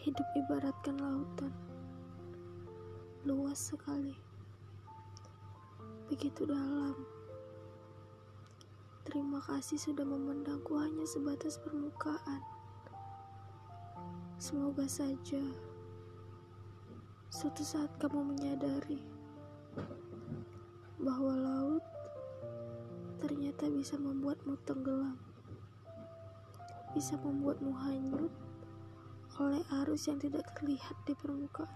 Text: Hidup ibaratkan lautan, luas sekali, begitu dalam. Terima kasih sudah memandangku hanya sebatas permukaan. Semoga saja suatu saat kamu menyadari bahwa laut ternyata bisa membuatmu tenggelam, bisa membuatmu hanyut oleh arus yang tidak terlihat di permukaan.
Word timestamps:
Hidup 0.00 0.24
ibaratkan 0.32 0.96
lautan, 0.96 1.52
luas 3.28 3.60
sekali, 3.60 4.16
begitu 6.08 6.48
dalam. 6.48 6.96
Terima 9.04 9.44
kasih 9.44 9.76
sudah 9.76 10.08
memandangku 10.08 10.72
hanya 10.80 11.04
sebatas 11.04 11.60
permukaan. 11.60 12.40
Semoga 14.40 14.88
saja 14.88 15.44
suatu 17.28 17.60
saat 17.60 17.92
kamu 18.00 18.24
menyadari 18.24 19.04
bahwa 20.96 21.36
laut 21.36 21.84
ternyata 23.20 23.68
bisa 23.68 24.00
membuatmu 24.00 24.56
tenggelam, 24.64 25.20
bisa 26.96 27.20
membuatmu 27.20 27.76
hanyut 27.84 28.29
oleh 29.40 29.64
arus 29.80 30.04
yang 30.04 30.20
tidak 30.20 30.44
terlihat 30.52 30.92
di 31.08 31.16
permukaan. 31.16 31.72